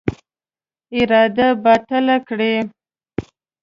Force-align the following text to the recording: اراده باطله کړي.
اراده 0.99 1.47
باطله 1.63 2.17
کړي. 2.27 2.55